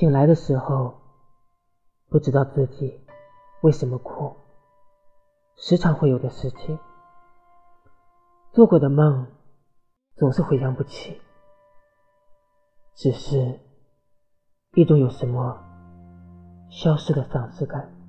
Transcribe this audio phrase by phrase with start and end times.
[0.00, 0.94] 醒来的时候
[2.08, 3.04] 不知道自己
[3.60, 4.34] 为什么哭
[5.56, 6.78] 时常会有的事情。
[8.50, 9.26] 做过的梦
[10.16, 11.20] 总是回想不起
[12.94, 13.60] 只是
[14.72, 15.62] 一种有什么
[16.70, 17.99] 消失的丧失感。